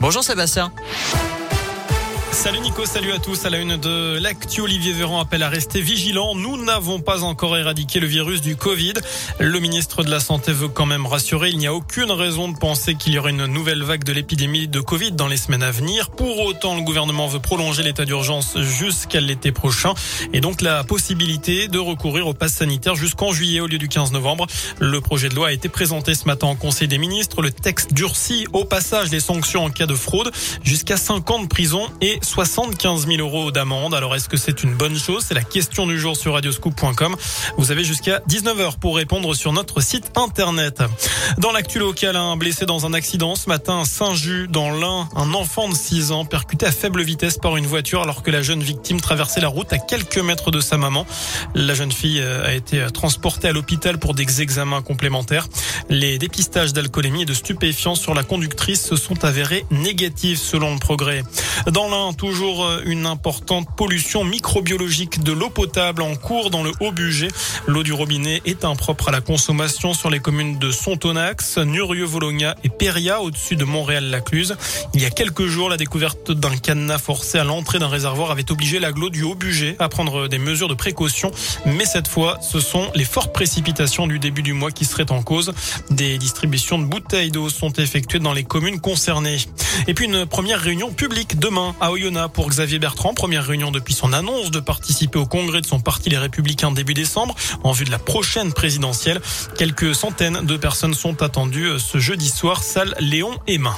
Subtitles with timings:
[0.00, 0.72] Bonjour Sébastien.
[2.32, 3.44] Salut Nico, salut à tous.
[3.44, 6.34] À la une de l'actu, Olivier Véran appelle à rester vigilant.
[6.34, 8.94] Nous n'avons pas encore éradiqué le virus du Covid.
[9.38, 11.50] Le ministre de la Santé veut quand même rassurer.
[11.50, 14.68] Il n'y a aucune raison de penser qu'il y aurait une nouvelle vague de l'épidémie
[14.68, 16.10] de Covid dans les semaines à venir.
[16.10, 19.92] Pour autant, le gouvernement veut prolonger l'état d'urgence jusqu'à l'été prochain
[20.32, 24.12] et donc la possibilité de recourir au pass sanitaire jusqu'en juillet au lieu du 15
[24.12, 24.46] novembre.
[24.78, 27.42] Le projet de loi a été présenté ce matin en Conseil des ministres.
[27.42, 30.30] Le texte durcit au passage les sanctions en cas de fraude
[30.62, 33.94] jusqu'à 5 ans de prison et 75 000 euros d'amende.
[33.94, 35.24] Alors est-ce que c'est une bonne chose?
[35.26, 37.16] C'est la question du jour sur radioscoop.com.
[37.56, 40.82] Vous avez jusqu'à 19h pour répondre sur notre site internet.
[41.38, 45.34] Dans l'actu local, un blessé dans un accident ce matin à Saint-Just dans l'Ain, un
[45.34, 48.62] enfant de 6 ans percuté à faible vitesse par une voiture alors que la jeune
[48.62, 51.06] victime traversait la route à quelques mètres de sa maman.
[51.54, 55.48] La jeune fille euh, a été transportée à l'hôpital pour des examens complémentaires.
[55.88, 60.78] Les dépistages d'alcoolémie et de stupéfiants sur la conductrice se sont avérés négatifs selon le
[60.78, 61.22] progrès.
[61.70, 66.72] Dans l'Ain, toujours euh, une importante pollution microbiologique de l'eau potable en cours dans le
[66.80, 67.28] Haut-Bugey.
[67.66, 72.68] L'eau du robinet est impropre à la consommation sur les communes de Sontonax, Nurieux-Vologna et
[72.68, 74.56] Péria au-dessus de Montréal-Lacluse.
[74.94, 78.50] Il y a quelques jours, la découverte d'un cadenas forcé à l'entrée d'un réservoir avait
[78.50, 81.30] obligé l'aglo du Haut-Bugey à prendre des mesures de précaution.
[81.66, 85.22] Mais cette fois, ce sont les fortes précipitations du début du mois qui seraient en
[85.22, 85.52] cause.
[85.90, 89.38] Des distributions de bouteilles d'eau sont effectuées dans les communes concernées.
[89.86, 91.92] Et puis une première réunion publique demain à
[92.32, 93.12] Pour Xavier Bertrand.
[93.12, 96.94] Première réunion depuis son annonce de participer au congrès de son parti Les Républicains début
[96.94, 99.20] décembre en vue de la prochaine présidentielle.
[99.58, 103.76] Quelques centaines de personnes sont attendues ce jeudi soir, salle Léon Emma.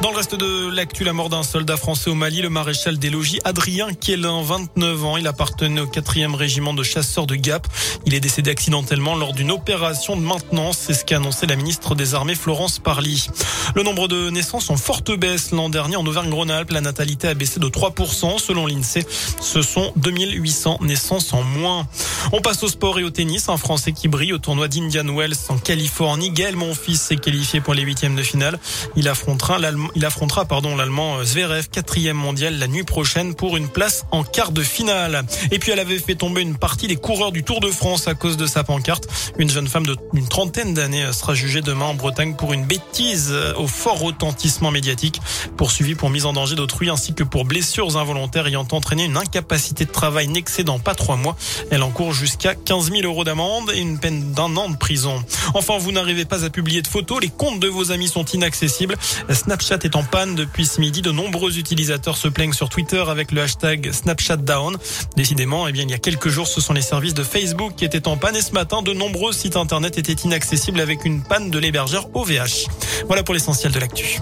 [0.00, 3.10] Dans le reste de l'actu, la mort d'un soldat français au Mali, le maréchal des
[3.10, 5.16] logis Adrien Kélin, 29 ans.
[5.16, 7.66] Il appartenait au 4e régiment de chasseurs de Gap.
[8.06, 10.78] Il est décédé accidentellement lors d'une opération de maintenance.
[10.86, 13.26] C'est ce qu'a annoncé la ministre des Armées Florence Parly.
[13.74, 16.70] Le nombre de naissances en forte baisse l'an dernier en Auvergne-Rhône-Alpes.
[16.70, 19.04] La natalité a baissé de 3% selon l'INSEE.
[19.40, 21.88] Ce sont 2800 naissances en moins.
[22.32, 23.48] On passe au sport et au tennis.
[23.48, 26.30] Un Français qui brille au tournoi d'Indian Wells en Californie.
[26.30, 28.60] Gaël Monfils s'est qualifié pour les huitièmes de finale.
[28.94, 33.68] Il affrontera l'Allemand il affrontera pardon l'Allemand Zverev, quatrième mondial la nuit prochaine pour une
[33.68, 35.24] place en quart de finale.
[35.50, 38.14] Et puis elle avait fait tomber une partie des coureurs du Tour de France à
[38.14, 39.08] cause de sa pancarte.
[39.38, 43.66] Une jeune femme d'une trentaine d'années sera jugée demain en Bretagne pour une bêtise au
[43.66, 45.20] fort retentissement médiatique,
[45.56, 49.84] poursuivie pour mise en danger d'autrui ainsi que pour blessures involontaires ayant entraîné une incapacité
[49.84, 51.36] de travail n'excédant pas trois mois.
[51.70, 55.22] Elle encourt jusqu'à 15 000 euros d'amende et une peine d'un an de prison.
[55.54, 58.96] Enfin, vous n'arrivez pas à publier de photos, les comptes de vos amis sont inaccessibles.
[59.30, 61.02] Snapchat est en panne depuis ce midi.
[61.02, 64.76] De nombreux utilisateurs se plaignent sur Twitter avec le hashtag Snapchat Down.
[65.16, 67.84] Décidément, eh bien, il y a quelques jours, ce sont les services de Facebook qui
[67.84, 71.50] étaient en panne et ce matin, de nombreux sites internet étaient inaccessibles avec une panne
[71.50, 72.66] de l'hébergeur OVH.
[73.06, 74.20] Voilà pour l'essentiel de l'actu.